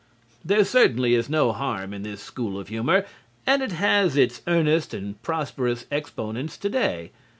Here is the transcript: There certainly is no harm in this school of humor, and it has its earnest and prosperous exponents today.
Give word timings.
There 0.43 0.65
certainly 0.65 1.13
is 1.13 1.29
no 1.29 1.51
harm 1.51 1.93
in 1.93 2.01
this 2.01 2.23
school 2.23 2.59
of 2.59 2.69
humor, 2.69 3.05
and 3.45 3.61
it 3.61 3.71
has 3.73 4.17
its 4.17 4.41
earnest 4.47 4.95
and 4.95 5.21
prosperous 5.21 5.85
exponents 5.91 6.57
today. 6.57 7.11